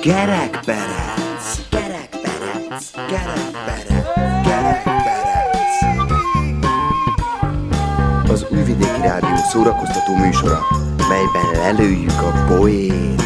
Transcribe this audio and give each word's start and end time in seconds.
Kerekperec, 0.00 1.44
kerekperec, 1.70 2.90
kerekperec, 3.06 4.06
kerekperec. 4.44 5.26
Az 8.30 8.46
Újvidéki 8.50 9.00
Rádió 9.00 9.36
szórakoztató 9.50 10.16
műsora, 10.16 10.60
melyben 11.08 11.50
lelőjük 11.52 12.20
a 12.22 12.44
poét. 12.46 13.22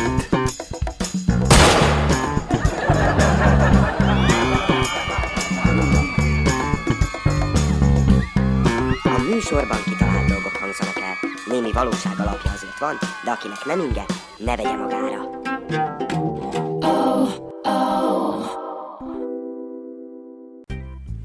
A 9.05 9.23
műsorban 9.31 9.79
kitalált 9.85 10.27
dolgok 10.29 10.57
hangzanak. 10.61 11.01
Némi 11.47 11.73
valóság 11.73 12.13
azért 12.19 12.52
van, 12.83 12.99
de 13.25 13.31
akinek 13.31 13.65
nem 13.65 13.81
inge, 13.81 14.05
ne 14.39 14.57
vegye 14.57 14.77
magára. 14.77 15.31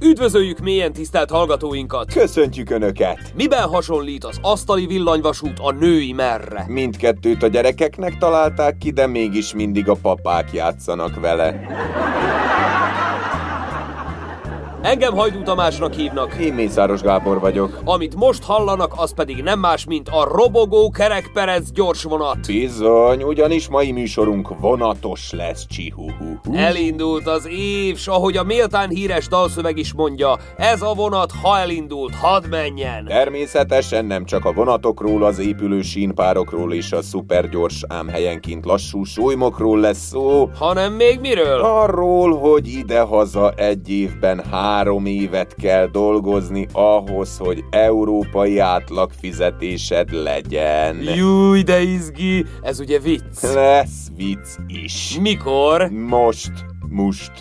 Üdvözöljük 0.01 0.59
mélyen 0.59 0.93
tisztelt 0.93 1.29
hallgatóinkat! 1.29 2.13
Köszöntjük 2.13 2.69
Önöket! 2.69 3.19
Miben 3.35 3.67
hasonlít 3.67 4.23
az 4.23 4.39
asztali 4.41 4.85
villanyvasút 4.85 5.59
a 5.59 5.71
női 5.71 6.13
merre? 6.13 6.65
Mindkettőt 6.67 7.43
a 7.43 7.47
gyerekeknek 7.47 8.17
találták 8.17 8.77
ki, 8.77 8.91
de 8.91 9.07
mégis 9.07 9.53
mindig 9.53 9.89
a 9.89 9.95
papák 10.01 10.53
játszanak 10.53 11.19
vele. 11.19 11.67
Engem 14.87 15.15
Hajdú 15.15 15.43
Tamásnak 15.43 15.93
hívnak. 15.93 16.35
Én 16.35 16.53
Mészáros 16.53 17.01
Gábor 17.01 17.39
vagyok. 17.39 17.79
Amit 17.83 18.15
most 18.15 18.43
hallanak, 18.43 18.93
az 18.95 19.13
pedig 19.13 19.43
nem 19.43 19.59
más, 19.59 19.85
mint 19.85 20.09
a 20.11 20.27
robogó 20.31 20.89
kerekperec 20.89 21.71
gyorsvonat. 21.71 22.47
Bizony, 22.47 23.23
ugyanis 23.23 23.67
mai 23.67 23.91
műsorunk 23.91 24.59
vonatos 24.59 25.31
lesz, 25.31 25.65
csihuhu. 25.67 26.53
Elindult 26.53 27.27
az 27.27 27.47
év, 27.47 27.97
s 27.97 28.07
ahogy 28.07 28.37
a 28.37 28.43
méltán 28.43 28.89
híres 28.89 29.27
dalszöveg 29.27 29.77
is 29.77 29.93
mondja, 29.93 30.37
ez 30.57 30.81
a 30.81 30.93
vonat, 30.93 31.31
ha 31.41 31.59
elindult, 31.59 32.15
hadd 32.15 32.47
menjen. 32.49 33.05
Természetesen 33.05 34.05
nem 34.05 34.25
csak 34.25 34.45
a 34.45 34.53
vonatokról, 34.53 35.23
az 35.23 35.39
épülő 35.39 35.81
sínpárokról 35.81 36.73
és 36.73 36.91
a 36.91 37.01
szupergyors, 37.01 37.83
ám 37.87 38.07
helyenként 38.07 38.65
lassú 38.65 39.03
súlymokról 39.03 39.79
lesz 39.79 40.07
szó, 40.07 40.49
Hanem 40.57 40.93
még 40.93 41.19
miről? 41.19 41.61
Arról, 41.61 42.37
hogy 42.37 42.67
idehaza 42.67 43.51
egy 43.51 43.89
évben 43.89 44.43
három 44.51 44.75
évet 45.05 45.55
kell 45.55 45.87
dolgozni 45.87 46.67
ahhoz, 46.71 47.37
hogy 47.37 47.63
európai 47.69 48.59
átlag 48.59 49.11
fizetésed 49.19 50.11
legyen. 50.11 51.01
Júj, 51.15 51.61
de 51.61 51.81
izgi, 51.81 52.45
ez 52.61 52.79
ugye 52.79 52.99
vicc. 52.99 53.41
Lesz 53.53 54.07
vicc 54.15 54.55
is. 54.67 55.17
Mikor? 55.21 55.89
Most, 55.89 56.51
most, 56.89 57.31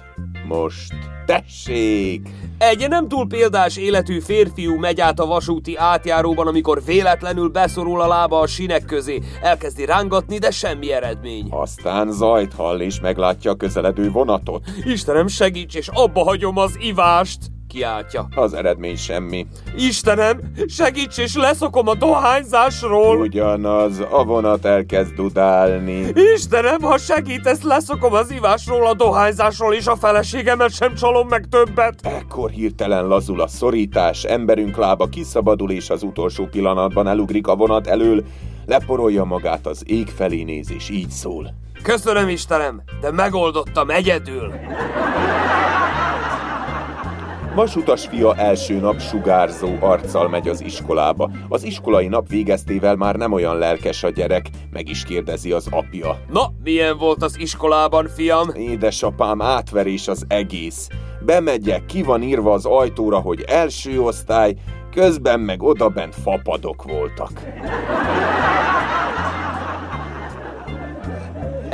most. 0.49 0.95
Tessék! 1.27 2.29
Egy 2.59 2.89
nem 2.89 3.09
túl 3.09 3.27
példás 3.27 3.77
életű 3.77 4.21
férfiú 4.21 4.77
megy 4.77 5.01
át 5.01 5.21
a 5.21 5.27
vasúti 5.27 5.77
átjáróban, 5.77 6.47
amikor 6.47 6.85
véletlenül 6.85 7.49
beszorul 7.49 8.01
a 8.01 8.07
lába 8.07 8.41
a 8.41 8.47
sinek 8.47 8.85
közé. 8.85 9.21
Elkezdi 9.43 9.85
rángatni, 9.85 10.39
de 10.39 10.51
semmi 10.51 10.93
eredmény. 10.93 11.47
Aztán 11.51 12.13
zajt 12.13 12.55
hall 12.55 12.81
és 12.81 13.01
meglátja 13.01 13.51
a 13.51 13.55
közeledő 13.55 14.11
vonatot. 14.11 14.65
Istenem, 14.85 15.27
segíts, 15.27 15.75
és 15.75 15.89
abba 15.89 16.25
hagyom 16.25 16.57
az 16.57 16.77
ivást! 16.81 17.39
Kiáltja. 17.69 18.29
Az 18.35 18.55
eredmény 18.55 18.97
semmi. 18.97 19.47
Istenem, 19.77 20.41
segíts, 20.67 21.19
és 21.19 21.35
leszokom 21.35 21.89
a 21.89 21.95
dohányzásról! 21.95 23.21
Ugyanaz, 23.21 24.03
a 24.11 24.25
vonat 24.25 24.65
elkezd 24.65 25.15
dudálni. 25.15 26.07
Istenem, 26.35 26.81
ha 26.81 26.99
segítesz, 26.99 27.63
leszokom 27.63 28.13
az 28.13 28.31
ivásról, 28.31 28.87
a 28.87 28.95
dohányzásról, 28.95 29.75
és 29.75 29.87
a 29.87 29.97
feleségemet 29.97 30.71
sem 30.71 30.95
csalom 30.95 31.29
meg 31.29 31.45
többet! 31.51 32.01
Ekkor 32.03 32.51
hirtelen 32.51 33.07
lazul 33.07 33.41
a 33.41 33.47
szorítás, 33.49 34.25
emberünk 34.25 34.77
lába 34.77 35.07
kiszabadul, 35.07 35.71
és 35.71 35.91
az 35.91 36.03
utolsó 36.03 36.47
pillanatban 36.47 37.09
elugrik 37.09 37.47
a 37.47 37.57
vonat 37.57 37.87
elől, 37.87 38.25
leporolja 38.67 39.25
magát 39.25 39.67
az 39.67 39.83
ég 39.87 40.09
felé 40.09 40.43
néz, 40.43 40.73
és 40.73 40.89
így 40.91 41.11
szól. 41.11 41.55
Köszönöm, 41.83 42.29
Istenem, 42.29 42.83
de 43.01 43.11
megoldottam 43.11 43.91
egyedül! 43.91 44.53
Vasutas 47.57 48.07
fia 48.07 48.35
első 48.35 48.79
nap 48.79 49.01
sugárzó 49.01 49.69
arccal 49.81 50.29
megy 50.29 50.49
az 50.49 50.63
iskolába. 50.63 51.31
Az 51.49 51.65
iskolai 51.65 52.07
nap 52.07 52.29
végeztével 52.29 52.97
már 52.97 53.17
nem 53.17 53.33
olyan 53.33 53.59
lelkes 53.59 54.03
a 54.03 54.11
gyerek, 54.11 54.47
meg 54.71 54.89
is 54.89 55.05
kérdezi 55.05 55.53
az 55.53 55.69
apja. 55.71 56.19
Na, 56.33 56.53
milyen 56.63 56.99
volt 56.99 57.23
az 57.23 57.39
iskolában, 57.39 58.09
fiam? 58.09 58.49
Édesapám, 58.55 59.43
átverés 59.43 60.09
az 60.09 60.25
egész. 60.29 60.89
Bemegyek, 61.25 61.87
ki 61.87 62.03
van 62.03 62.23
írva 62.23 62.53
az 62.53 62.65
ajtóra, 62.65 63.19
hogy 63.19 63.45
első 63.47 64.01
osztály, 64.01 64.55
közben 64.91 65.41
meg 65.41 65.63
odabent 65.63 66.15
fapadok 66.15 66.83
voltak. 66.83 67.31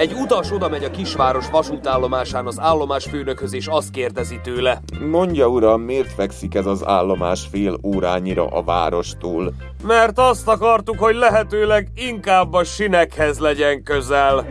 Egy 0.02 0.12
utas 0.12 0.50
oda 0.50 0.68
megy 0.68 0.84
a 0.84 0.90
kisváros 0.90 1.50
vasútállomásán 1.50 2.46
az 2.46 2.60
állomásfőnökhöz, 2.60 3.54
és 3.54 3.66
azt 3.66 3.90
kérdezi 3.90 4.40
tőle. 4.42 4.80
Mondja, 5.00 5.46
uram, 5.46 5.80
miért 5.80 6.12
fekszik 6.12 6.54
ez 6.54 6.66
az 6.66 6.86
állomás 6.86 7.46
fél 7.50 7.78
órányira 7.82 8.46
a 8.46 8.62
várostól? 8.62 9.52
Mert 9.86 10.18
azt 10.18 10.48
akartuk, 10.48 10.98
hogy 10.98 11.14
lehetőleg 11.14 11.88
inkább 11.94 12.52
a 12.52 12.64
sinekhez 12.64 13.38
legyen 13.38 13.82
közel. 13.82 14.46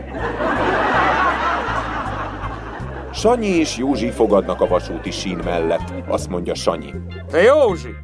Sanyi 3.12 3.48
és 3.48 3.76
Józsi 3.76 4.10
fogadnak 4.10 4.60
a 4.60 4.66
vasúti 4.66 5.10
sín 5.10 5.38
mellett. 5.44 5.92
Azt 6.08 6.28
mondja 6.28 6.54
Sanyi. 6.54 6.94
Te 7.30 7.42
Józsi, 7.42 7.94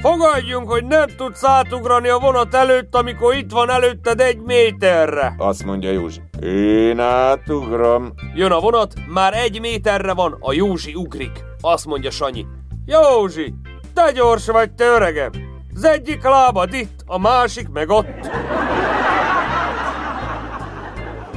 fogadjunk, 0.00 0.70
hogy 0.70 0.84
nem 0.84 1.06
tudsz 1.16 1.44
átugrani 1.44 2.08
a 2.08 2.18
vonat 2.18 2.54
előtt, 2.54 2.94
amikor 2.94 3.34
itt 3.34 3.50
van 3.50 3.70
előtted 3.70 4.20
egy 4.20 4.38
méterre. 4.38 5.34
Azt 5.38 5.64
mondja 5.64 5.90
Józsi. 5.90 6.20
Én 6.42 6.98
átugrom. 7.00 8.12
Jön 8.34 8.52
a 8.52 8.60
vonat, 8.60 8.94
már 9.06 9.34
egy 9.34 9.60
méterre 9.60 10.14
van, 10.14 10.36
a 10.40 10.52
Józsi 10.52 10.94
ugrik. 10.94 11.44
Azt 11.60 11.86
mondja 11.86 12.10
Sanyi. 12.10 12.46
Józsi, 12.86 13.54
te 13.94 14.12
gyors 14.12 14.46
vagy, 14.46 14.72
te 14.72 14.84
öregem. 14.84 15.30
Az 15.74 15.84
egyik 15.84 16.22
lábad 16.22 16.74
itt, 16.74 17.02
a 17.06 17.18
másik 17.18 17.68
meg 17.68 17.90
ott. 17.90 18.28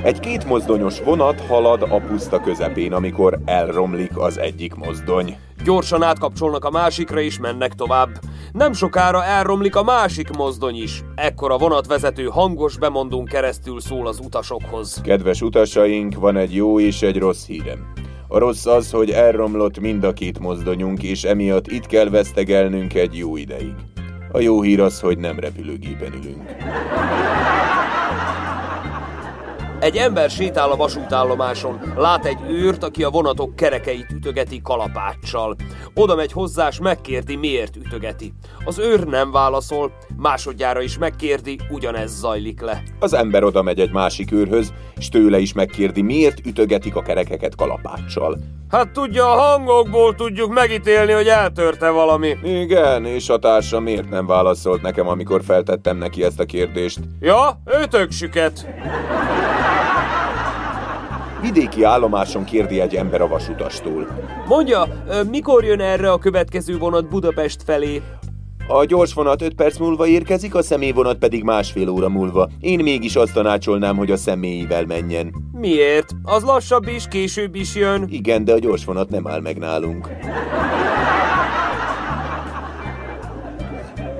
Egy 0.04 0.20
két 0.20 0.46
mozdonyos 0.46 1.02
vonat 1.02 1.42
halad 1.48 1.82
a 1.82 2.00
puszta 2.08 2.40
közepén, 2.40 2.94
amikor 2.94 3.40
elromlik 3.46 4.18
az 4.18 4.38
egyik 4.38 4.76
mozdony. 4.76 5.38
Gyorsan 5.64 6.04
átkapcsolnak 6.04 6.66
a 6.66 6.70
másikra 6.70 7.20
és 7.20 7.40
mennek 7.40 7.74
tovább. 7.74 8.10
Nem 8.52 8.74
sokára 8.74 9.24
elromlik 9.24 9.76
a 9.76 9.84
másik 9.84 10.30
mozdony 10.30 10.76
is. 10.76 11.04
Ekkor 11.16 11.52
a 11.52 11.58
vonatvezető 11.58 12.26
hangos 12.26 12.78
bemondón 12.78 13.26
keresztül 13.26 13.80
szól 13.80 14.08
az 14.08 14.20
utasokhoz. 14.20 15.02
Kedves 15.04 15.42
utasaink, 15.42 16.16
van 16.16 16.38
egy 16.38 16.56
jó 16.56 16.80
és 16.80 17.02
egy 17.02 17.18
rossz 17.18 17.46
hírem. 17.46 17.94
A 18.28 18.38
rossz 18.38 18.66
az, 18.66 18.92
hogy 18.92 19.10
elromlott 19.10 19.80
mind 19.80 20.04
a 20.04 20.14
két 20.14 20.40
mozdonyunk, 20.40 21.04
és 21.04 21.24
emiatt 21.24 21.68
itt 21.68 21.86
kell 21.86 22.10
vesztegelnünk 22.10 22.94
egy 22.94 23.18
jó 23.18 23.38
ideig. 23.38 23.74
A 24.32 24.40
jó 24.40 24.62
hír 24.62 24.82
az, 24.82 25.00
hogy 25.00 25.18
nem 25.18 25.40
repülőgépen 25.40 26.14
ülünk. 26.14 26.44
Egy 29.80 29.96
ember 29.96 30.30
sétál 30.30 30.72
a 30.72 30.76
vasútállomáson, 30.76 31.94
lát 31.96 32.26
egy 32.26 32.38
őrt, 32.50 32.84
aki 32.84 33.04
a 33.04 33.10
vonatok 33.10 33.56
kerekeit 33.56 34.12
ütögeti 34.12 34.62
kalapáccsal. 34.62 35.56
Oda 35.94 36.16
megy 36.16 36.32
hozzá, 36.32 36.68
és 36.68 36.80
megkérdi, 36.80 37.36
miért 37.36 37.76
ütögeti. 37.76 38.34
Az 38.66 38.80
őr 38.80 39.04
nem 39.04 39.32
válaszol, 39.32 39.92
másodjára 40.20 40.82
is 40.82 40.98
megkérdi, 40.98 41.60
ugyanez 41.70 42.20
zajlik 42.20 42.62
le. 42.62 42.84
Az 43.00 43.14
ember 43.14 43.44
oda 43.44 43.62
megy 43.62 43.80
egy 43.80 43.92
másik 43.92 44.32
őrhöz, 44.32 44.74
és 44.98 45.10
tőle 45.10 45.40
is 45.40 45.54
megkérdi, 45.54 46.02
miért 46.02 46.46
ütögetik 46.46 46.96
a 46.96 47.02
kerekeket 47.02 47.56
kalapáccsal. 47.56 48.38
Hát 48.70 48.90
tudja, 48.90 49.32
a 49.32 49.40
hangokból 49.40 50.16
tudjuk 50.16 50.54
megítélni, 50.54 51.12
hogy 51.12 51.28
eltörte 51.28 51.90
valami. 51.90 52.38
Igen, 52.44 53.06
és 53.06 53.30
a 53.30 53.40
társa 53.40 53.80
miért 53.80 54.10
nem 54.10 54.26
válaszolt 54.26 54.82
nekem, 54.82 55.08
amikor 55.08 55.44
feltettem 55.44 55.98
neki 55.98 56.24
ezt 56.24 56.40
a 56.40 56.46
kérdést? 56.46 57.00
Ja, 57.20 57.62
ötök 57.66 58.12
süket. 58.12 58.68
Vidéki 61.42 61.84
állomáson 61.84 62.44
kérdi 62.44 62.80
egy 62.80 62.96
ember 62.96 63.22
a 63.22 63.28
vasutastól. 63.28 64.08
Mondja, 64.48 64.88
mikor 65.30 65.64
jön 65.64 65.82
erre 65.82 66.12
a 66.12 66.18
következő 66.18 66.78
vonat 66.78 67.08
Budapest 67.10 67.64
felé? 67.64 68.02
A 68.72 68.86
gyors 68.86 69.14
vonat 69.14 69.42
5 69.42 69.54
perc 69.54 69.78
múlva 69.78 70.08
érkezik, 70.08 70.56
a 70.56 70.62
személyvonat 70.62 71.18
pedig 71.18 71.44
másfél 71.44 71.90
óra 71.90 72.10
múlva. 72.10 72.50
Én 72.60 72.80
mégis 72.80 73.16
azt 73.16 73.34
tanácsolnám, 73.34 73.98
hogy 73.98 74.12
a 74.12 74.18
személyivel 74.18 74.86
menjen. 74.86 75.34
Miért? 75.52 76.10
Az 76.24 76.44
lassabb 76.44 76.88
is, 76.88 77.08
később 77.08 77.56
is 77.56 77.76
jön. 77.76 78.08
Igen, 78.10 78.44
de 78.44 78.54
a 78.54 78.60
gyors 78.60 78.86
vonat 78.86 79.10
nem 79.10 79.28
áll 79.28 79.42
meg 79.42 79.58
nálunk. 79.58 80.10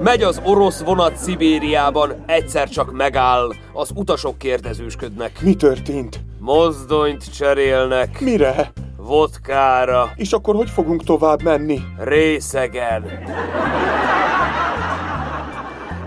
Megy 0.04 0.22
az 0.24 0.42
orosz 0.46 0.80
vonat 0.80 1.16
Szibériában, 1.16 2.14
egyszer 2.26 2.70
csak 2.70 2.92
megáll. 2.92 3.54
Az 3.74 3.92
utasok 3.96 4.38
kérdezősködnek. 4.38 5.42
Mi 5.42 5.54
történt? 5.56 6.20
Mozdonyt 6.40 7.36
cserélnek. 7.36 8.22
Mire? 8.22 8.72
Vodkára. 8.98 10.12
És 10.16 10.34
akkor 10.34 10.56
hogy 10.56 10.70
fogunk 10.70 11.04
tovább 11.04 11.42
menni? 11.44 11.80
Részegen. 11.98 13.04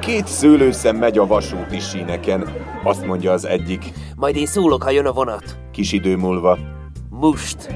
Két 0.02 0.26
szőlőszem 0.26 0.96
megy 0.96 1.18
a 1.18 1.26
vasúti 1.26 1.78
síneken. 1.78 2.48
Azt 2.84 3.06
mondja 3.06 3.32
az 3.32 3.44
egyik. 3.44 3.92
Majd 4.16 4.36
én 4.36 4.46
szólok, 4.46 4.82
ha 4.82 4.90
jön 4.90 5.06
a 5.06 5.12
vonat. 5.12 5.58
Kis 5.72 5.92
idő 5.92 6.16
múlva. 6.16 6.58
Must. 7.10 7.68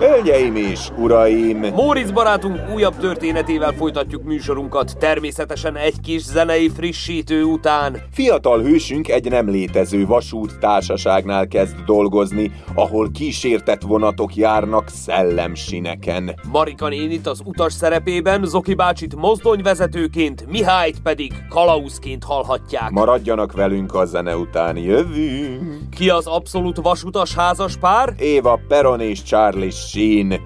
Hölgyeim 0.00 0.56
és 0.56 0.88
uraim! 0.96 1.66
Móricz 1.74 2.10
barátunk 2.10 2.60
újabb 2.74 2.96
történetével 2.96 3.72
folytatjuk 3.72 4.22
műsorunkat, 4.22 4.98
természetesen 4.98 5.76
egy 5.76 6.00
kis 6.00 6.22
zenei 6.22 6.68
frissítő 6.68 7.42
után. 7.42 7.96
Fiatal 8.12 8.60
hősünk 8.60 9.08
egy 9.08 9.30
nem 9.30 9.48
létező 9.48 10.06
vasút 10.06 10.58
társaságnál 10.58 11.48
kezd 11.48 11.76
dolgozni, 11.86 12.52
ahol 12.74 13.10
kísértett 13.10 13.82
vonatok 13.82 14.36
járnak 14.36 14.88
szellemsineken. 14.88 16.34
Marika 16.52 16.88
nénit 16.88 17.26
az 17.26 17.40
utas 17.44 17.72
szerepében, 17.72 18.44
Zoki 18.44 18.74
bácsit 18.74 19.16
mozdonyvezetőként, 19.16 20.44
Mihályt 20.50 21.00
pedig 21.00 21.32
kalauzként 21.48 22.24
hallhatják. 22.24 22.90
Maradjanak 22.90 23.52
velünk 23.52 23.94
a 23.94 24.04
zene 24.04 24.36
után, 24.36 24.76
jövünk! 24.76 25.88
Ki 25.96 26.10
az 26.10 26.26
abszolút 26.26 26.76
vasutas 26.76 27.34
házas 27.34 27.76
pár? 27.76 28.14
Éva 28.18 28.60
Peron 28.68 29.00
és 29.00 29.22
Charlie 29.22 29.70
Sheen. 29.90 30.40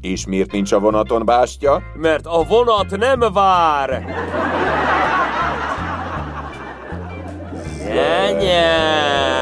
És 0.00 0.26
miért 0.26 0.52
nincs 0.52 0.72
a 0.72 0.78
vonaton 0.78 1.24
bástya? 1.24 1.82
Mert 1.94 2.26
a 2.26 2.42
vonat 2.42 2.96
nem 2.96 3.20
vár! 3.32 4.04
Zenye! 7.84 9.39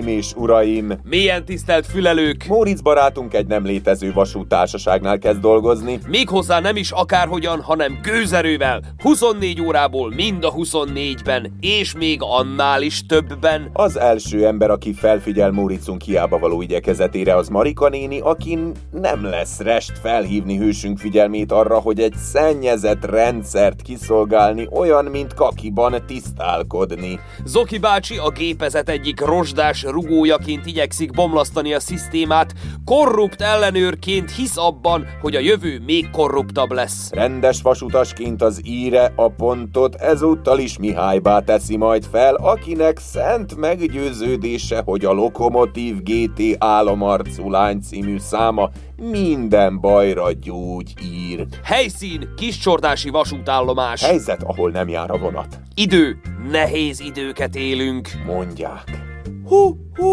Hölgyeim 0.00 0.18
és 0.18 0.32
uraim! 0.34 0.92
Milyen 1.04 1.44
tisztelt 1.44 1.86
fülelők! 1.86 2.44
Móricz 2.48 2.80
barátunk 2.80 3.34
egy 3.34 3.46
nem 3.46 3.64
létező 3.64 4.12
vasútársaságnál 4.12 5.18
kezd 5.18 5.40
dolgozni. 5.40 5.98
Méghozzá 6.06 6.60
nem 6.60 6.76
is 6.76 6.90
akárhogyan, 6.90 7.60
hanem 7.60 7.98
gőzerővel. 8.02 8.82
24 9.02 9.62
órából 9.62 10.12
mind 10.14 10.44
a 10.44 10.52
24-ben, 10.52 11.56
és 11.60 11.94
még 11.94 12.18
annál 12.20 12.82
is 12.82 13.06
többben. 13.06 13.70
Az 13.72 13.98
első 13.98 14.46
ember, 14.46 14.70
aki 14.70 14.92
felfigyel 14.92 15.50
Móricunk 15.50 16.02
hiába 16.02 16.38
való 16.38 16.62
igyekezetére, 16.62 17.36
az 17.36 17.48
Marika 17.48 17.88
néni, 17.88 18.20
akin 18.20 18.72
nem 18.90 19.24
lesz 19.24 19.60
rest 19.60 19.98
felhívni 19.98 20.56
hősünk 20.56 20.98
figyelmét 20.98 21.52
arra, 21.52 21.78
hogy 21.78 22.00
egy 22.00 22.14
szennyezett 22.14 23.04
rendszert 23.04 23.82
kiszolgálni, 23.82 24.68
olyan, 24.72 25.04
mint 25.04 25.34
kakiban 25.34 26.02
tisztálkodni. 26.06 27.20
Zoki 27.44 27.78
bácsi 27.78 28.16
a 28.16 28.30
gépezet 28.30 28.88
egyik 28.88 29.20
rozsdás 29.20 29.84
rugójaként 29.90 30.66
igyekszik 30.66 31.10
bomlasztani 31.10 31.74
a 31.74 31.80
szisztémát, 31.80 32.52
korrupt 32.84 33.40
ellenőrként 33.40 34.30
hisz 34.30 34.56
abban, 34.56 35.06
hogy 35.20 35.34
a 35.36 35.40
jövő 35.40 35.82
még 35.86 36.10
korruptabb 36.10 36.72
lesz. 36.72 37.10
Rendes 37.10 37.62
vasutasként 37.62 38.42
az 38.42 38.60
íre 38.64 39.12
a 39.16 39.28
pontot 39.28 39.94
ezúttal 39.94 40.58
is 40.58 40.78
Mihálybá 40.78 41.40
teszi 41.40 41.76
majd 41.76 42.04
fel, 42.10 42.34
akinek 42.34 42.98
szent 42.98 43.56
meggyőződése, 43.56 44.82
hogy 44.84 45.04
a 45.04 45.12
Lokomotív 45.12 46.02
GT 46.02 46.56
álomarcú 46.58 47.50
lány 47.50 47.80
című 47.80 48.18
száma 48.18 48.70
minden 48.96 49.80
bajra 49.80 50.32
gyógy 50.32 50.94
ír. 51.02 51.46
Helyszín, 51.64 52.28
kiscsordási 52.36 53.10
vasútállomás. 53.10 54.04
Helyzet, 54.04 54.42
ahol 54.42 54.70
nem 54.70 54.88
jár 54.88 55.10
a 55.10 55.18
vonat. 55.18 55.60
Idő, 55.74 56.20
nehéz 56.50 57.00
időket 57.00 57.54
élünk. 57.54 58.08
Mondják. 58.26 59.09
Hú, 59.50 59.76
hú. 59.96 60.06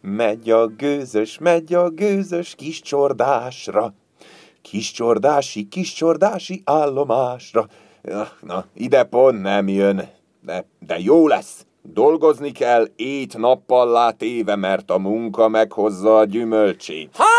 Megy 0.00 0.50
a 0.50 0.66
gőzös, 0.66 1.38
megy 1.38 1.74
a 1.74 1.90
gőzös 1.90 2.54
kis 2.54 2.80
csordásra. 2.80 3.94
Kis 4.62 4.92
csordási, 4.92 5.68
kis 5.68 5.92
csordási 5.92 6.62
állomásra. 6.64 7.66
Na, 8.40 8.64
ide 8.74 9.04
pont 9.04 9.42
nem 9.42 9.68
jön. 9.68 10.08
De, 10.40 10.66
de 10.86 10.98
jó 10.98 11.28
lesz. 11.28 11.66
Dolgozni 11.82 12.52
kell 12.52 12.88
ét 12.96 13.36
nappal 13.36 13.90
látéve, 13.90 14.56
mert 14.56 14.90
a 14.90 14.98
munka 14.98 15.48
meghozza 15.48 16.18
a 16.18 16.24
gyümölcsét. 16.24 17.10
Halihó! 17.12 17.33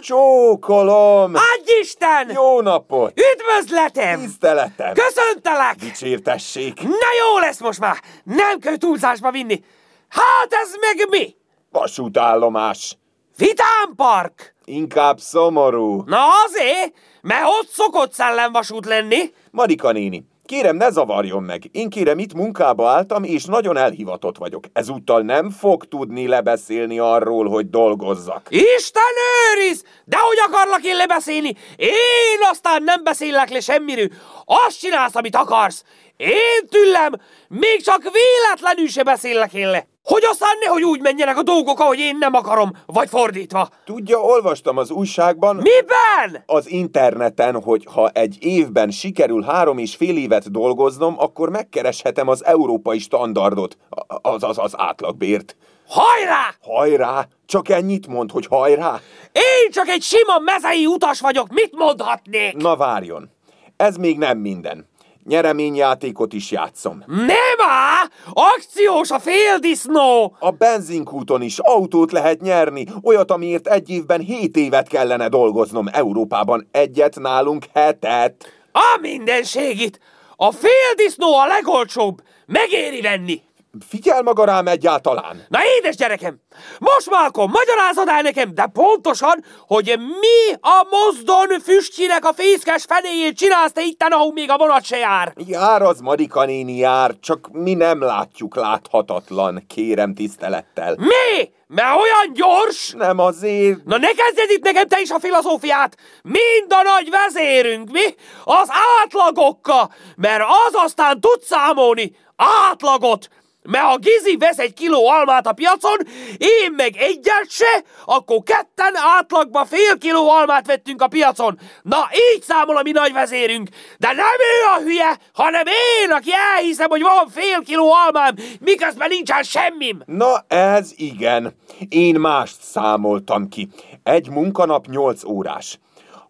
Csókolom! 0.00 1.34
Adj 1.34 1.72
Isten! 1.80 2.30
Jó 2.30 2.60
napot! 2.60 3.12
Üdvözletem! 3.32 4.20
Tiszteletem! 4.20 4.92
Köszöntelek! 4.94 5.74
Dicsértessék! 5.74 6.82
Na 6.82 6.88
jó 7.28 7.38
lesz 7.38 7.60
most 7.60 7.80
már! 7.80 7.96
Nem 8.24 8.58
kell 8.58 8.76
túlzásba 8.76 9.30
vinni! 9.30 9.64
Hát 10.08 10.52
ez 10.52 10.74
meg 10.80 11.08
mi? 11.08 11.34
Vasútállomás! 11.70 12.98
Vidámpark! 13.36 14.54
Inkább 14.64 15.18
szomorú. 15.18 16.02
Na 16.06 16.26
azért, 16.46 16.94
mert 17.20 17.44
ott 17.46 17.68
szokott 17.68 18.12
szellemvasút 18.12 18.86
lenni. 18.86 19.32
Marika 19.50 19.92
néni, 19.92 20.24
kérem 20.50 20.76
ne 20.76 20.90
zavarjon 20.90 21.42
meg. 21.42 21.62
Én 21.72 21.88
kérem 21.88 22.18
itt 22.18 22.34
munkába 22.34 22.88
álltam, 22.88 23.24
és 23.24 23.44
nagyon 23.44 23.76
elhivatott 23.76 24.38
vagyok. 24.38 24.64
Ezúttal 24.72 25.20
nem 25.20 25.50
fog 25.50 25.84
tudni 25.84 26.26
lebeszélni 26.26 26.98
arról, 26.98 27.48
hogy 27.48 27.70
dolgozzak. 27.70 28.46
Isten 28.50 29.12
őriz! 29.50 29.84
De 30.04 30.16
hogy 30.18 30.38
akarlak 30.46 30.84
én 30.84 30.96
lebeszélni? 30.96 31.54
Én 31.76 32.40
aztán 32.50 32.82
nem 32.82 33.04
beszélek 33.04 33.50
le 33.50 33.60
semmiről. 33.60 34.08
Azt 34.44 34.78
csinálsz, 34.78 35.14
amit 35.14 35.36
akarsz. 35.36 35.84
Én 36.16 36.66
tüllem, 36.68 37.12
még 37.48 37.82
csak 37.82 38.02
véletlenül 38.02 38.88
se 38.88 39.02
beszélek 39.02 39.52
én 39.52 39.70
le. 39.70 39.86
Hogy 40.02 40.24
aztán 40.24 40.56
nehogy 40.64 40.82
úgy 40.82 41.00
menjenek 41.00 41.36
a 41.36 41.42
dolgok, 41.42 41.80
ahogy 41.80 41.98
én 41.98 42.16
nem 42.18 42.34
akarom, 42.34 42.70
vagy 42.86 43.08
fordítva. 43.08 43.68
Tudja, 43.84 44.18
olvastam 44.18 44.76
az 44.76 44.90
újságban, 44.90 45.56
Miben? 45.56 46.42
az 46.46 46.70
interneten, 46.70 47.62
hogy 47.62 47.86
ha 47.92 48.08
egy 48.08 48.36
évben 48.40 48.90
sikerül 48.90 49.42
három 49.42 49.78
és 49.78 49.96
fél 49.96 50.16
évet 50.16 50.50
dolgoznom, 50.50 51.14
akkor 51.18 51.50
megkereshetem 51.50 52.28
az 52.28 52.44
európai 52.44 52.98
standardot, 52.98 53.76
azaz 54.22 54.58
az 54.58 54.72
átlagbért. 54.76 55.56
Hajrá! 55.88 56.54
Hajrá! 56.62 57.26
Csak 57.46 57.68
ennyit 57.68 58.06
mond, 58.06 58.30
hogy 58.30 58.46
hajrá! 58.46 59.00
Én 59.32 59.70
csak 59.70 59.88
egy 59.88 60.02
sima 60.02 60.38
mezei 60.38 60.86
utas 60.86 61.20
vagyok, 61.20 61.48
mit 61.48 61.76
mondhatnék? 61.76 62.56
Na 62.56 62.76
várjon! 62.76 63.30
Ez 63.76 63.96
még 63.96 64.18
nem 64.18 64.38
minden. 64.38 64.89
Nyereményjátékot 65.24 66.32
is 66.32 66.50
játszom. 66.50 67.04
Nem 67.06 67.58
á! 67.68 68.10
Akciós 68.32 69.10
a 69.10 69.18
féldisznó! 69.18 70.36
A 70.38 70.50
benzinkúton 70.50 71.42
is 71.42 71.58
autót 71.58 72.12
lehet 72.12 72.40
nyerni, 72.40 72.86
olyat, 73.02 73.30
amiért 73.30 73.66
egy 73.66 73.90
évben 73.90 74.20
hét 74.20 74.56
évet 74.56 74.88
kellene 74.88 75.28
dolgoznom 75.28 75.86
Európában, 75.92 76.68
egyet 76.70 77.18
nálunk 77.18 77.64
hetet. 77.74 78.52
A 78.72 78.98
mindenségit! 79.00 80.00
A 80.36 80.52
féldisznó 80.52 81.36
a 81.36 81.46
legolcsóbb! 81.46 82.22
Megéri 82.46 83.00
venni! 83.00 83.42
Figyel 83.88 84.22
maga 84.22 84.44
rám 84.44 84.66
egyáltalán! 84.66 85.46
Na 85.48 85.58
édes 85.78 85.96
gyerekem, 85.96 86.40
most 86.78 87.10
már 87.10 87.26
akkor 87.26 87.48
magyarázod 87.48 88.08
el 88.08 88.22
nekem, 88.22 88.54
de 88.54 88.66
pontosan, 88.66 89.44
hogy 89.66 89.98
mi 89.98 90.52
a 90.60 90.86
mozdon 90.90 91.60
füstjének 91.60 92.24
a 92.24 92.32
fészkes 92.32 92.84
fenéjét 92.84 93.36
csinálsz 93.36 93.72
te 93.72 93.82
itten, 93.82 94.12
ahol 94.12 94.32
még 94.32 94.50
a 94.50 94.56
vonat 94.56 94.84
se 94.84 94.96
jár. 94.96 95.32
Jár 95.46 95.82
az 95.82 96.00
Marika 96.00 96.44
néni 96.44 96.76
jár, 96.76 97.14
csak 97.20 97.48
mi 97.52 97.74
nem 97.74 98.02
látjuk 98.02 98.56
láthatatlan, 98.56 99.64
kérem 99.68 100.14
tisztelettel. 100.14 100.94
Mi? 100.98 101.50
Mert 101.66 101.96
olyan 101.96 102.32
gyors? 102.34 102.92
Nem 102.96 103.18
azért... 103.18 103.84
Na 103.84 103.98
ne 103.98 104.12
kezdjed 104.12 104.50
itt 104.50 104.64
nekem 104.64 104.88
te 104.88 105.00
is 105.00 105.10
a 105.10 105.20
filozófiát! 105.20 105.96
Mind 106.22 106.66
a 106.68 106.82
nagy 106.82 107.10
vezérünk, 107.10 107.90
mi? 107.90 108.14
Az 108.44 108.68
átlagokkal, 109.02 109.92
mert 110.16 110.42
az 110.42 110.72
aztán 110.72 111.20
tud 111.20 111.42
számolni 111.42 112.12
átlagot. 112.40 113.28
Mert 113.62 113.84
ha 113.84 113.96
Gizi 113.96 114.36
vesz 114.36 114.58
egy 114.58 114.74
kiló 114.74 115.08
almát 115.08 115.46
a 115.46 115.52
piacon, 115.52 115.96
én 116.38 116.72
meg 116.76 116.96
egyet 116.96 117.46
se, 117.48 117.82
akkor 118.04 118.42
ketten 118.42 118.94
átlagban 119.18 119.66
fél 119.66 119.98
kiló 119.98 120.30
almát 120.30 120.66
vettünk 120.66 121.02
a 121.02 121.08
piacon. 121.08 121.58
Na, 121.82 122.08
így 122.34 122.42
számol 122.42 122.76
a 122.76 122.82
mi 122.82 122.90
nagy 122.90 123.12
vezérünk. 123.12 123.68
De 123.98 124.06
nem 124.06 124.16
ő 124.16 124.76
a 124.76 124.82
hülye, 124.82 125.18
hanem 125.32 125.66
én, 125.66 126.10
aki 126.10 126.30
elhiszem, 126.56 126.88
hogy 126.88 127.02
van 127.02 127.28
fél 127.28 127.60
kiló 127.60 127.92
almám, 128.06 128.34
miközben 128.60 129.08
nincsen 129.08 129.42
semmim. 129.42 130.02
Na 130.06 130.44
ez 130.48 130.92
igen. 130.96 131.54
Én 131.88 132.14
mást 132.14 132.62
számoltam 132.62 133.48
ki. 133.48 133.68
Egy 134.02 134.28
munkanap 134.28 134.86
8 134.86 135.24
órás. 135.24 135.78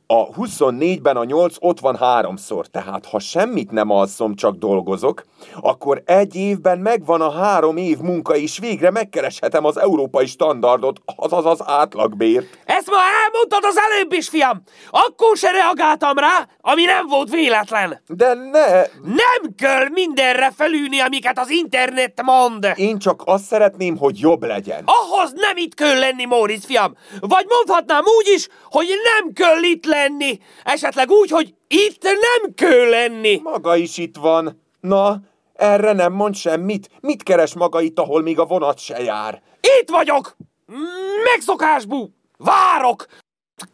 A 0.07 0.29
24-ben 0.29 1.17
a 1.17 1.25
8 1.25 1.57
ott 1.59 1.81
van 1.81 1.97
háromszor, 1.97 2.67
tehát 2.67 3.07
ha 3.07 3.19
semmit 3.19 3.71
nem 3.71 3.91
alszom, 3.91 4.35
csak 4.35 4.57
dolgozok, 4.57 5.25
akkor 5.61 6.03
egy 6.07 6.35
évben 6.37 6.79
megvan 6.79 7.21
a 7.21 7.31
három 7.31 7.77
év 7.77 7.99
munka, 7.99 8.37
és 8.37 8.59
végre 8.59 8.91
megkereshetem 8.91 9.65
az 9.65 9.77
európai 9.79 10.27
standardot, 10.27 11.01
azaz 11.17 11.47
az 11.47 11.61
átlagbért. 11.65 12.59
Ezt 12.65 12.91
már 12.91 13.05
elmondtad 13.25 13.65
az 13.65 13.77
előbb 13.91 14.13
is, 14.13 14.29
fiam! 14.29 14.63
Akkor 14.91 15.37
se 15.37 15.51
reagáltam 15.51 16.19
rá, 16.19 16.49
ami 16.61 16.85
nem 16.85 17.07
volt 17.07 17.31
véletlen. 17.31 18.03
De 18.07 18.35
ne, 18.35 18.67
Nem 19.03 19.55
kell 19.57 19.89
mindenre 19.89 20.53
felülni, 20.57 21.01
amiket 21.01 21.39
az 21.39 21.51
internet 21.51 22.23
mond. 22.23 22.73
én 22.75 22.99
csak 22.99 23.23
azt 23.25 23.45
szeretném, 23.45 23.97
hogy 23.97 24.19
jobb 24.19 24.43
legyen. 24.43 24.83
Ahhoz 24.85 25.33
nem 25.35 25.57
itt 25.57 25.75
kell 25.75 25.99
lenni, 25.99 26.25
Móricz 26.25 26.65
fiam. 26.65 26.97
Vagy 27.21 27.47
mondhatnám 27.49 28.03
úgy 28.19 28.29
is, 28.35 28.49
hogy 28.71 28.87
nem 29.19 29.33
kell 29.33 29.63
itt 29.63 29.85
lenni. 29.87 30.39
Esetleg 30.65 31.11
úgy, 31.11 31.31
hogy 31.31 31.55
itt 31.69 32.03
nem 32.03 32.55
kell 32.55 32.89
lenni. 32.89 33.41
Maga 33.43 33.77
is 33.77 33.99
itt 33.99 34.17
van. 34.17 34.63
Na, 34.81 35.17
erre 35.61 35.93
nem 35.93 36.13
mond 36.13 36.35
semmit. 36.35 36.89
Mit 37.01 37.23
keres 37.23 37.55
maga 37.55 37.81
itt, 37.81 37.99
ahol 37.99 38.23
még 38.23 38.39
a 38.39 38.45
vonat 38.45 38.79
se 38.79 39.03
jár? 39.03 39.43
Itt 39.81 39.91
vagyok! 39.91 40.37
Megszokásbú! 41.25 42.09
Várok! 42.37 43.07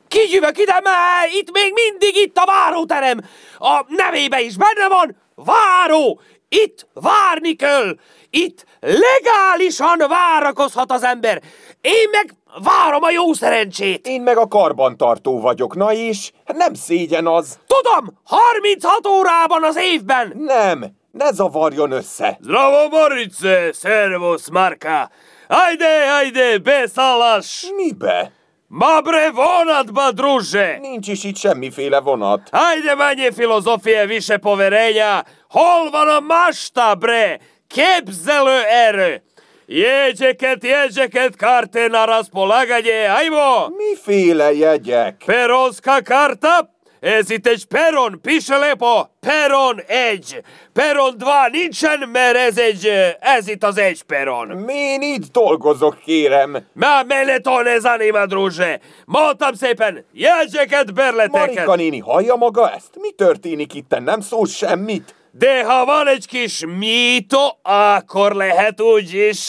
Kigyűvök 0.09 0.59
ide, 0.59 0.81
mert 0.83 1.33
itt 1.33 1.51
még 1.53 1.73
mindig 1.73 2.17
itt 2.17 2.37
a 2.37 2.47
váróterem! 2.47 3.21
A 3.59 3.85
nevébe 3.89 4.41
is 4.41 4.57
benne 4.57 4.89
van 4.89 5.17
váró! 5.35 6.21
Itt 6.49 6.87
várni 6.93 7.55
kell! 7.55 7.97
Itt 8.31 8.65
legálisan 8.81 9.99
várakozhat 10.09 10.93
az 10.93 11.03
ember! 11.03 11.43
Én 11.81 12.09
meg 12.11 12.35
várom 12.63 13.03
a 13.03 13.11
jó 13.11 13.33
szerencsét! 13.33 14.07
Én 14.07 14.23
meg 14.23 14.37
a 14.37 14.49
karbantartó 14.49 15.41
vagyok, 15.41 15.75
na 15.75 15.93
és 15.93 16.33
nem 16.47 16.75
szégyen 16.75 17.27
az. 17.27 17.59
Tudom, 17.67 18.19
36 18.25 19.07
órában 19.07 19.65
az 19.65 19.77
évben! 19.77 20.33
Nem, 20.37 20.97
ne 21.17 21.33
zavarjon 21.33 21.91
össze. 21.91 22.39
Zdravo, 22.41 22.89
Morice! 22.89 23.71
Servus, 23.73 24.49
Marka! 24.49 25.11
Ajde, 25.49 26.11
ajde, 26.19 26.59
beszálás! 26.59 27.67
Mibe? 27.77 28.33
Ma 28.69 29.01
bre 29.01 29.31
vonatba, 29.31 30.11
druže! 30.11 30.79
Nincs 30.81 31.09
is 31.09 31.25
itt 31.25 31.37
semmiféle 31.37 32.01
vonat. 32.01 32.49
Ajde 32.51 32.95
manje 32.95 33.33
filozofije, 33.33 34.07
više 34.07 34.39
poverenja! 34.39 35.25
Hol 35.49 35.91
van 35.91 36.09
a 36.09 36.21
mašta, 36.21 36.95
bre! 36.95 37.39
képzelő 37.69 38.63
erő! 38.65 39.23
Jegyeket, 39.67 40.65
jegyeket, 40.65 41.37
karty 41.37 41.89
na 41.89 42.05
rozpolaganie, 42.05 43.13
ajmo! 43.13 43.69
Miféle 43.69 44.53
jegyek? 44.53 45.23
Peronska 45.27 46.03
karta? 46.03 46.76
Ez 47.07 47.31
itt 47.31 47.47
egy 47.47 47.65
peron, 47.65 48.19
pisze 48.23 48.57
lepo, 48.57 49.05
peron 49.21 49.81
egy. 49.87 50.43
Peron 50.73 51.19
2 51.19 51.31
nincsen, 51.51 52.09
mert 52.13 52.37
ez 52.37 52.59
egy, 52.59 52.91
ez 53.21 53.49
itt 53.49 53.65
az 53.65 53.79
egy 53.79 54.03
peron. 54.03 54.69
Én 54.69 55.03
itt 55.03 55.33
dolgozok, 55.33 55.99
kérem. 56.05 56.57
Má 56.73 57.03
mene 57.03 57.39
to 57.39 57.63
ne 57.63 57.79
zanima, 57.79 58.27
druže. 58.27 58.81
Mondtam 59.05 59.55
szépen, 59.55 60.05
jegyeket, 60.13 60.95
berleteket. 60.95 61.55
Marika 61.55 61.75
néni, 61.75 61.99
hallja 61.99 62.35
maga 62.37 62.71
ezt? 62.71 62.97
Mi 63.01 63.11
történik 63.11 63.75
itt? 63.75 63.99
Nem 64.05 64.21
szól 64.21 64.47
semmit? 64.47 65.15
De 65.39 65.65
ha 65.65 65.85
van 65.85 66.09
egy 66.09 66.27
kis 66.27 66.65
mító, 66.79 67.59
akkor 67.63 68.33
lehet 68.33 68.81
úgy 68.81 69.15
is. 69.15 69.49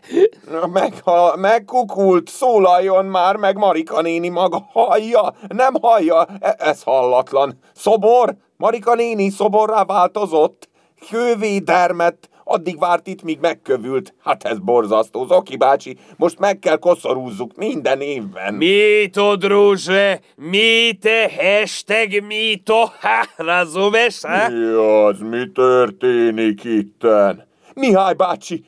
Meg, 0.72 0.94
ha 1.04 1.36
megkukult, 1.36 2.28
szólaljon 2.28 3.04
már 3.04 3.36
meg 3.36 3.56
Marika 3.56 4.00
néni 4.00 4.28
maga. 4.28 4.68
Hallja? 4.72 5.34
Nem 5.48 5.74
hallja? 5.80 6.26
E- 6.40 6.56
ez 6.58 6.82
hallatlan. 6.82 7.58
Szobor? 7.74 8.34
Marika 8.56 8.94
néni 8.94 9.30
szoborrá 9.30 9.84
változott? 9.84 10.68
Hővédermet 11.10 12.28
Addig 12.50 12.78
várt 12.78 13.06
itt, 13.06 13.22
míg 13.22 13.38
megkövült. 13.40 14.14
Hát 14.22 14.44
ez 14.44 14.58
borzasztó, 14.58 15.26
Zoki 15.26 15.56
bácsi. 15.56 15.98
Most 16.16 16.38
meg 16.38 16.58
kell 16.58 16.76
koszorúzzuk 16.76 17.56
minden 17.56 18.00
évben. 18.00 18.54
Mito, 18.54 19.36
druže, 19.36 20.20
mite, 20.36 21.30
hashtag 21.36 22.22
mito, 22.26 22.84
ha, 23.00 23.26
razumeš, 23.36 24.20
ha? 24.22 24.48
Mi 24.48 24.64
az, 24.64 25.20
mi 25.20 25.50
történik 25.52 26.64
itten? 26.64 27.46
Mihály 27.74 28.14
bácsi, 28.14 28.64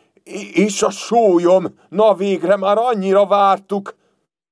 és 0.55 0.83
a 0.83 0.91
sólyom, 0.91 1.67
na 1.89 2.15
végre 2.15 2.57
már 2.57 2.79
annyira 2.79 3.27
vártuk. 3.27 3.95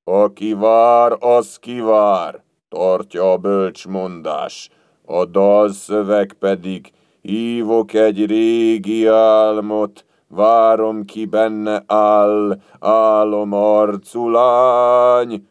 Aki 0.04 0.52
vár, 0.52 1.16
az 1.20 1.56
kivár, 1.56 2.42
tartja 2.68 3.32
a 3.32 3.36
bölcsmondás. 3.36 4.70
A 5.04 5.24
dalszöveg 5.24 6.36
pedig 6.38 6.90
Hívok 7.22 7.92
egy 7.92 8.26
régi 8.26 9.06
álmot, 9.06 10.04
várom 10.28 11.04
ki 11.04 11.24
benne 11.24 11.84
áll, 11.86 12.60
álom 12.80 13.52
arcú 13.52 14.28
lány. 14.28 15.46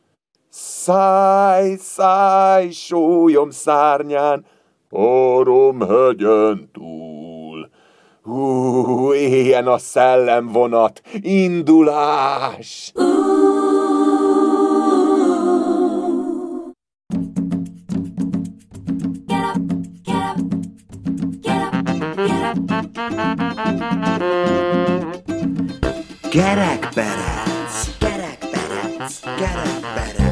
Száj, 0.49 1.75
száj, 1.75 2.69
sólyom 2.69 3.49
szárnyán, 3.49 4.45
hegyen 5.79 6.69
túl. 6.73 7.69
Hú, 8.23 9.13
éljen 9.13 9.67
a 9.67 9.77
szellemvonat, 9.77 11.01
indulás! 11.21 12.91
Kerekperec! 12.95 13.56
Kerekperec! 26.27 27.75
Kerekperec! 28.03 29.11
Kerekperec! 29.39 30.26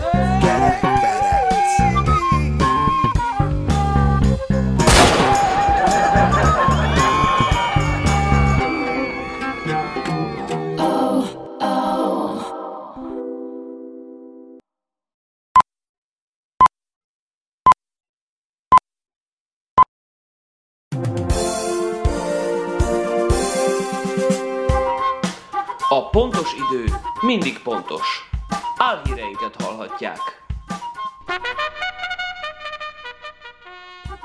Pontos 26.45 26.67
idő 26.69 26.93
mindig 27.21 27.60
pontos. 27.60 28.29
Álhíreinket 28.77 29.62
hallhatják. 29.63 30.19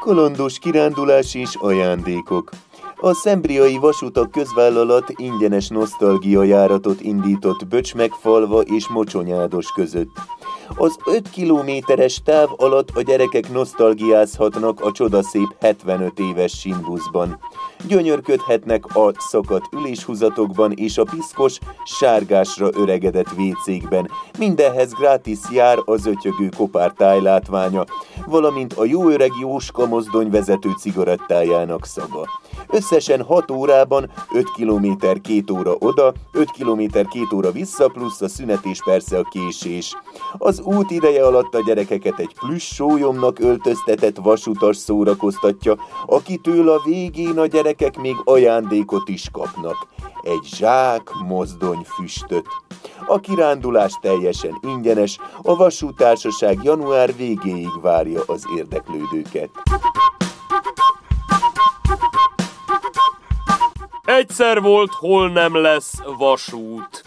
Kalandos 0.00 0.58
kirándulás 0.58 1.34
és 1.34 1.54
ajándékok. 1.58 2.50
A 2.96 3.14
Szembriai 3.14 3.78
Vasutak 3.78 4.30
Közvállalat 4.30 5.12
ingyenes 5.16 5.68
nosztalgia 5.68 6.42
járatot 6.42 7.00
indított 7.00 7.66
Böcsmegfalva 7.66 8.60
és 8.60 8.88
Mocsonyádos 8.88 9.72
között. 9.72 10.16
Az 10.76 10.96
5 11.04 11.30
kilométeres 11.30 12.22
táv 12.24 12.48
alatt 12.56 12.90
a 12.94 13.02
gyerekek 13.02 13.52
nosztalgiázhatnak 13.52 14.80
a 14.80 14.92
csodaszép 14.92 15.48
75 15.60 16.18
éves 16.18 16.58
sinbuszban. 16.58 17.38
Gyönyörködhetnek 17.86 18.96
a 18.96 19.12
szakadt 19.18 19.72
üléshúzatokban 19.72 20.72
és 20.72 20.98
a 20.98 21.04
piszkos, 21.04 21.58
sárgásra 21.84 22.68
öregedett 22.72 23.34
vécékben. 23.36 24.10
Mindenhez 24.38 24.92
gratis 24.92 25.38
jár 25.52 25.78
az 25.84 26.06
ötyögő 26.06 26.48
kopár 26.56 26.90
tájlátványa, 26.90 27.84
valamint 28.26 28.72
a 28.72 28.84
jó 28.84 29.08
öreg 29.08 29.30
Jóska 29.40 29.86
mozdony 29.86 30.30
vezető 30.30 30.70
cigarettájának 30.78 31.86
szaga. 31.86 32.28
Összesen 32.68 33.22
6 33.22 33.50
órában 33.50 34.10
5 34.34 34.44
km 34.56 34.86
2 34.98 35.42
óra 35.52 35.74
oda, 35.78 36.12
5 36.32 36.50
km 36.50 36.82
2 36.90 37.06
óra 37.34 37.50
vissza, 37.50 37.88
plusz 37.88 38.20
a 38.20 38.28
szünet 38.28 38.64
és 38.64 38.78
persze 38.84 39.18
a 39.18 39.28
késés. 39.30 39.96
Az 40.38 40.60
út 40.60 40.90
ideje 40.90 41.26
alatt 41.26 41.54
a 41.54 41.62
gyerekeket 41.66 42.18
egy 42.18 42.34
plüss 42.40 42.74
sólyomnak 42.74 43.38
öltöztetett 43.38 44.16
vasutas 44.16 44.76
szórakoztatja, 44.76 45.76
akitől 46.06 46.68
a 46.68 46.82
végén 46.84 47.38
a 47.38 47.46
gyerekek 47.70 48.00
még 48.00 48.16
ajándékot 48.24 49.08
is 49.08 49.28
kapnak. 49.32 49.86
Egy 50.22 50.44
zsák 50.56 51.10
mozdony 51.26 51.84
füstöt. 51.84 52.46
A 53.06 53.20
kirándulás 53.20 53.92
teljesen 54.00 54.58
ingyenes, 54.62 55.18
a 55.42 55.56
vasútársaság 55.56 56.58
január 56.62 57.16
végéig 57.16 57.80
várja 57.82 58.20
az 58.26 58.44
érdeklődőket. 58.56 59.50
Egyszer 64.04 64.60
volt, 64.60 64.92
hol 64.92 65.30
nem 65.30 65.56
lesz 65.56 66.02
vasút. 66.18 67.02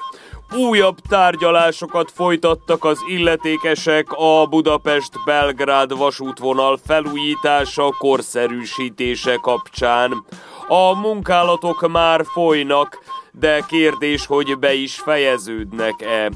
Újabb 0.56 0.98
tárgyalásokat 1.10 2.12
folytattak 2.12 2.86
az 2.86 3.00
illetékesek 3.08 4.12
a 4.12 4.46
Budapest-Belgrád 4.46 5.98
vasútvonal 5.98 6.80
felújítása, 6.86 7.96
korszerűsítése 7.98 9.36
kapcsán. 9.42 10.26
A 10.68 10.96
munkálatok 10.96 11.92
már 11.92 12.22
folynak, 12.26 13.00
de 13.32 13.64
kérdés, 13.68 14.26
hogy 14.26 14.60
be 14.60 14.74
is 14.74 14.96
fejeződnek-e. 14.96 16.32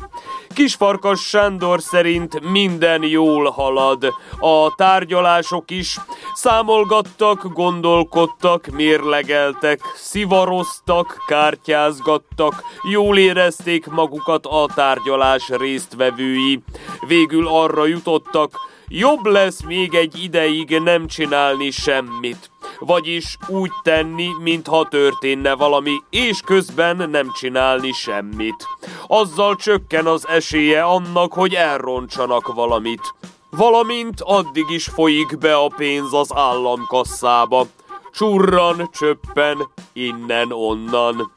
Kisfarkas 0.54 1.28
Sándor 1.28 1.82
szerint 1.82 2.50
minden 2.52 3.04
jól 3.04 3.50
halad. 3.50 4.14
A 4.40 4.76
tárgyalások 4.76 5.72
is 5.72 5.98
számolgattak, 6.34 7.54
gondolkodtak, 7.54 8.68
mérlegeltek, 8.68 9.80
szivaroztak, 9.96 11.24
kártyázgattak, 11.28 12.64
jól 12.92 13.18
érezték 13.18 13.86
magukat 13.86 14.46
a 14.46 14.66
tárgyalás 14.76 15.50
résztvevői. 15.50 16.60
Végül 17.08 17.48
arra 17.48 17.86
jutottak, 17.86 18.52
Jobb 18.90 19.26
lesz 19.26 19.64
még 19.64 19.94
egy 19.94 20.24
ideig 20.24 20.80
nem 20.80 21.08
csinálni 21.08 21.72
semmit. 21.72 22.50
Vagyis 22.80 23.38
úgy 23.48 23.72
tenni, 23.84 24.30
mintha 24.42 24.88
történne 24.88 25.56
valami, 25.56 25.98
és 26.10 26.42
közben 26.42 27.10
nem 27.10 27.32
csinálni 27.34 27.92
semmit. 27.92 28.68
Azzal 29.08 29.56
csökken 29.56 30.06
az 30.06 30.28
esélye 30.28 30.84
annak, 30.84 31.34
hogy 31.34 31.54
elrontsanak 31.54 32.54
valamit. 32.54 33.14
Valamint 33.50 34.22
addig 34.22 34.70
is 34.70 34.86
folyik 34.86 35.38
be 35.38 35.56
a 35.56 35.72
pénz 35.78 36.14
az 36.14 36.32
államkasszába. 36.36 37.66
Csurran, 38.12 38.90
csöppen, 38.92 39.58
innen-onnan. 39.94 41.32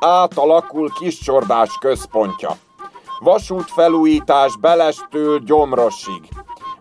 Átalakul 0.00 0.90
Kiscsordás 0.98 1.70
központja. 1.80 2.56
Vasútfelújítás 3.18 4.56
Belestől 4.56 5.38
Gyomrosig. 5.38 6.28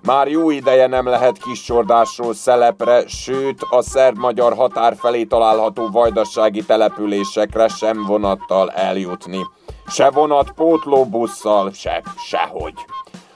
Már 0.06 0.28
jó 0.28 0.50
ideje 0.50 0.88
nem 0.88 1.08
lehet 1.08 1.38
Kiscsordásról 1.38 2.34
szelepre, 2.34 3.08
sőt 3.08 3.62
a 3.70 3.82
szerb-magyar 3.82 4.56
határ 4.56 4.96
felé 4.96 5.24
található 5.24 5.90
vajdasági 5.92 6.64
településekre 6.64 7.68
sem 7.68 8.06
vonattal 8.06 8.72
eljutni. 8.72 9.40
Se 9.88 10.10
vonat 10.10 10.52
pótlóbusszal, 10.52 11.72
se, 11.72 12.04
sehogy. 12.28 12.74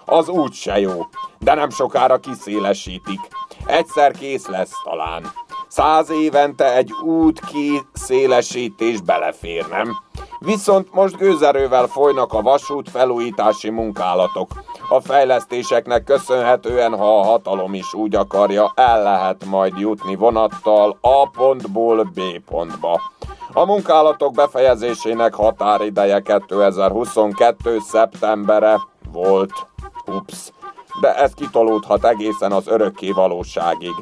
Az 0.05 0.29
út 0.29 0.53
se 0.53 0.79
jó, 0.79 1.08
de 1.39 1.53
nem 1.53 1.69
sokára 1.69 2.17
kiszélesítik. 2.17 3.19
Egyszer 3.65 4.12
kész 4.12 4.47
lesz 4.47 4.82
talán. 4.84 5.32
Száz 5.67 6.10
évente 6.10 6.75
egy 6.75 6.91
út 7.03 7.41
szélesítés 7.93 9.01
belefér, 9.01 9.67
nem? 9.69 9.97
Viszont 10.39 10.93
most 10.93 11.17
gőzerővel 11.17 11.88
folynak 11.88 12.34
a 12.34 12.41
vasút 12.41 12.89
felújítási 12.89 13.69
munkálatok. 13.69 14.49
A 14.91 15.02
fejlesztéseknek 15.02 16.04
köszönhetően, 16.04 16.97
ha 16.97 17.19
a 17.19 17.23
hatalom 17.23 17.73
is 17.73 17.93
úgy 17.93 18.15
akarja, 18.15 18.71
el 18.75 19.04
lehet 19.04 19.45
majd 19.45 19.78
jutni 19.78 20.15
vonattal 20.15 20.97
A 21.02 21.30
pontból 21.30 22.04
B 22.04 22.21
pontba. 22.45 23.02
A 23.54 23.65
munkálatok 23.65 24.34
befejezésének 24.34 25.34
határideje 25.34 26.21
2022. 26.21 27.80
szeptembere 27.80 28.80
volt. 29.12 29.52
Ups 30.06 30.52
de 30.99 31.15
ez 31.15 31.34
kitolódhat 31.34 32.06
egészen 32.06 32.52
az 32.52 32.67
örökké 32.67 33.12
valóságig. 33.12 33.95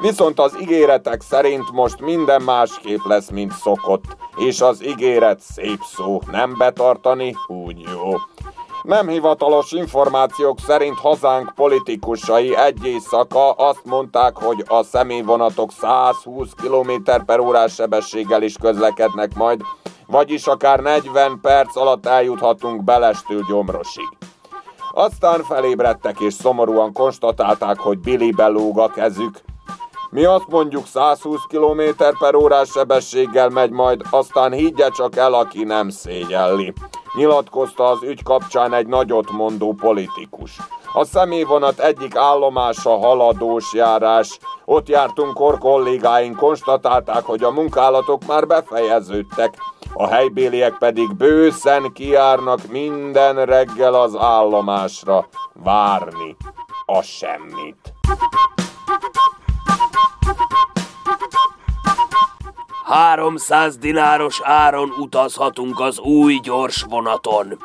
Viszont 0.00 0.38
az 0.38 0.60
ígéretek 0.60 1.22
szerint 1.22 1.72
most 1.72 2.00
minden 2.00 2.42
másképp 2.42 3.04
lesz, 3.04 3.30
mint 3.30 3.52
szokott, 3.52 4.04
és 4.36 4.60
az 4.60 4.84
ígéret 4.84 5.40
szép 5.40 5.80
szó, 5.82 6.20
nem 6.30 6.54
betartani, 6.58 7.36
jó. 7.48 7.61
Nem 8.82 9.08
hivatalos 9.08 9.72
információk 9.72 10.58
szerint 10.58 10.98
hazánk 10.98 11.52
politikusai 11.54 12.56
egy 12.56 12.84
éjszaka 12.84 13.50
azt 13.50 13.84
mondták, 13.84 14.36
hogy 14.36 14.64
a 14.68 14.82
személyvonatok 14.82 15.72
120 15.72 16.50
km 16.62 16.90
per 17.26 17.40
órás 17.40 17.74
sebességgel 17.74 18.42
is 18.42 18.54
közlekednek 18.60 19.34
majd, 19.34 19.60
vagyis 20.06 20.46
akár 20.46 20.80
40 20.80 21.38
perc 21.40 21.76
alatt 21.76 22.06
eljuthatunk 22.06 22.84
Belestől 22.84 23.44
Gyomrosig. 23.48 24.08
Aztán 24.92 25.42
felébredtek 25.42 26.20
és 26.20 26.34
szomorúan 26.34 26.92
konstatálták, 26.92 27.78
hogy 27.78 27.98
Billy 27.98 28.30
belóg 28.30 28.78
a 28.78 28.88
kezük. 28.88 29.40
Mi 30.12 30.24
azt 30.24 30.48
mondjuk 30.48 30.86
120 30.86 31.40
km 31.48 31.80
per 32.18 32.34
órás 32.34 32.68
sebességgel 32.68 33.48
megy 33.48 33.70
majd, 33.70 34.02
aztán 34.10 34.52
higgye 34.52 34.88
csak 34.88 35.16
el, 35.16 35.34
aki 35.34 35.64
nem 35.64 35.88
szégyelli. 35.88 36.72
Nyilatkozta 37.14 37.88
az 37.88 38.02
ügy 38.02 38.22
kapcsán 38.22 38.74
egy 38.74 38.86
nagyot 38.86 39.30
mondó 39.30 39.72
politikus. 39.72 40.56
A 40.92 41.04
személyvonat 41.04 41.78
egyik 41.78 42.16
állomása 42.16 42.98
haladós 42.98 43.72
járás. 43.74 44.38
Ott 44.64 44.88
jártunk, 44.88 45.34
kor 45.34 45.58
kollégáink 45.58 46.36
konstatálták, 46.36 47.24
hogy 47.24 47.42
a 47.42 47.50
munkálatok 47.50 48.26
már 48.26 48.46
befejeződtek 48.46 49.54
a 49.94 50.08
helybéliek 50.08 50.78
pedig 50.78 51.16
bőszen 51.16 51.92
kiárnak 51.92 52.66
minden 52.70 53.44
reggel 53.44 53.94
az 53.94 54.16
állomásra 54.16 55.28
várni 55.52 56.36
a 56.86 57.02
semmit. 57.02 57.94
Háromszáz 62.84 63.76
dináros 63.76 64.40
áron 64.42 64.90
utazhatunk 64.98 65.80
az 65.80 65.98
új 65.98 66.34
gyors 66.42 66.82
vonaton. 66.82 67.58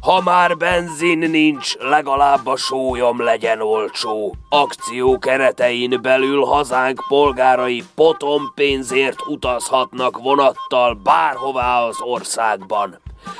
Ha 0.00 0.20
már 0.22 0.56
benzin 0.56 1.18
nincs, 1.18 1.76
legalább 1.76 2.46
a 2.46 2.56
sólyom 2.56 3.22
legyen 3.22 3.60
olcsó. 3.60 4.34
Akció 4.48 5.18
keretein 5.18 5.98
belül 6.02 6.44
hazánk 6.44 7.04
polgárai 7.08 7.84
potom 7.94 8.52
pénzért 8.54 9.26
utazhatnak 9.26 10.18
vonattal 10.18 10.94
bárhová 10.94 11.82
az 11.82 11.96
országban. 12.00 12.98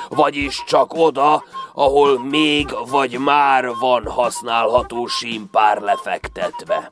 Vagyis 0.09 0.63
csak 0.67 0.93
oda, 0.93 1.43
ahol 1.73 2.19
még 2.19 2.75
vagy 2.89 3.17
már 3.17 3.75
van 3.79 4.07
használható 4.07 5.07
símpár 5.07 5.81
lefektetve. 5.81 6.91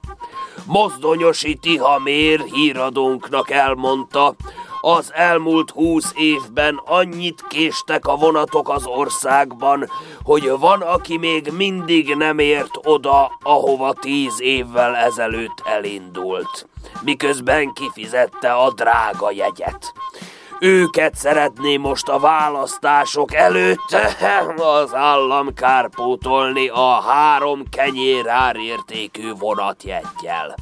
Mozdonyosi 0.65 1.55
Tihamér 1.55 2.39
híradónknak 2.39 3.51
elmondta, 3.51 4.35
az 4.81 5.13
elmúlt 5.13 5.71
húsz 5.71 6.11
évben 6.15 6.81
annyit 6.85 7.43
késtek 7.47 8.07
a 8.07 8.15
vonatok 8.15 8.69
az 8.69 8.85
országban, 8.85 9.89
hogy 10.23 10.49
van, 10.59 10.81
aki 10.81 11.17
még 11.17 11.51
mindig 11.51 12.15
nem 12.15 12.39
ért 12.39 12.77
oda, 12.83 13.37
ahova 13.43 13.93
tíz 13.93 14.41
évvel 14.41 14.95
ezelőtt 14.95 15.61
elindult, 15.65 16.67
miközben 17.01 17.73
kifizette 17.73 18.53
a 18.53 18.71
drága 18.71 19.31
jegyet. 19.31 19.93
Őket 20.59 21.15
szeretné 21.15 21.77
most 21.77 22.07
a 22.07 22.19
választások 22.19 23.33
előtt 23.33 23.95
az 24.81 24.93
állam 24.93 25.53
kárpótolni 25.53 26.67
a 26.67 27.01
három 27.01 27.63
kenyér 27.69 28.27
árértékű 28.27 29.33
vonatjeggyel. 29.33 30.55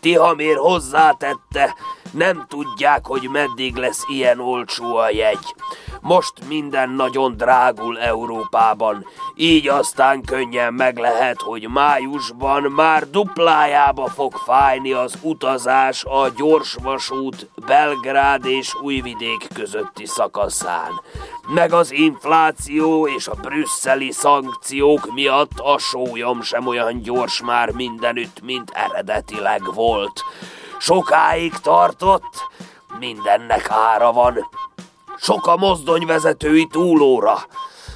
Tihamér 0.00 0.56
hozzátette, 0.56 1.74
nem 2.10 2.44
tudják, 2.48 3.06
hogy 3.06 3.28
meddig 3.32 3.76
lesz 3.76 4.04
ilyen 4.08 4.40
olcsó 4.40 4.96
a 4.96 5.10
jegy. 5.10 5.54
Most 6.02 6.32
minden 6.48 6.90
nagyon 6.90 7.36
drágul 7.36 7.98
Európában, 7.98 9.06
így 9.34 9.68
aztán 9.68 10.22
könnyen 10.22 10.74
meg 10.74 10.98
lehet, 10.98 11.40
hogy 11.40 11.68
májusban 11.68 12.62
már 12.62 13.10
duplájába 13.10 14.08
fog 14.08 14.34
fájni 14.34 14.92
az 14.92 15.18
utazás 15.20 16.04
a 16.04 16.28
gyorsvasút 16.36 17.48
Belgrád 17.66 18.44
és 18.44 18.74
Újvidék 18.74 19.48
közötti 19.54 20.06
szakaszán. 20.06 20.90
Meg 21.48 21.72
az 21.72 21.92
infláció 21.92 23.08
és 23.08 23.28
a 23.28 23.34
brüsszeli 23.34 24.10
szankciók 24.10 25.14
miatt 25.14 25.58
a 25.58 25.78
sólyom 25.78 26.42
sem 26.42 26.66
olyan 26.66 27.02
gyors 27.02 27.42
már 27.42 27.70
mindenütt, 27.70 28.40
mint 28.42 28.70
eredetileg 28.70 29.74
volt. 29.74 30.24
Sokáig 30.78 31.52
tartott, 31.52 32.48
mindennek 32.98 33.70
ára 33.70 34.12
van. 34.12 34.48
Sok 35.16 35.46
a 35.46 35.56
mozdonyvezetői 35.56 36.66
túlóra. 36.70 37.38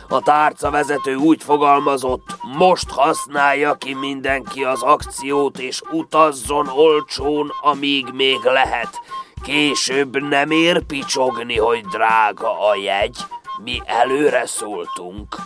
A 0.08 0.20
tárca 0.20 0.70
vezető 0.70 1.14
úgy 1.14 1.42
fogalmazott, 1.42 2.36
most 2.56 2.90
használja 2.90 3.74
ki 3.74 3.94
mindenki 3.94 4.64
az 4.64 4.82
akciót, 4.82 5.58
és 5.58 5.80
utazzon 5.90 6.68
olcsón, 6.68 7.52
amíg 7.62 8.06
még 8.12 8.38
lehet. 8.44 9.00
Később 9.42 10.22
nem 10.28 10.50
ér 10.50 10.82
picsogni, 10.82 11.58
hogy 11.58 11.80
drága 11.80 12.68
a 12.68 12.74
jegy. 12.74 13.16
Mi 13.64 13.82
előre 13.84 14.46
szóltunk. 14.46 15.36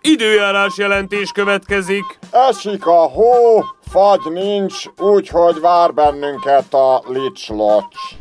Időjárás 0.00 0.76
jelentés 0.76 1.30
következik. 1.32 2.18
Esik 2.30 2.86
a 2.86 3.08
hó, 3.08 3.64
fagy 3.92 4.30
nincs, 4.30 4.86
úgyhogy 4.98 5.60
vár 5.60 5.94
bennünket 5.94 6.74
a 6.74 7.02
licslocs. 7.06 8.16